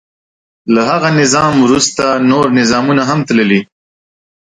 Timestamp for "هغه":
0.91-1.09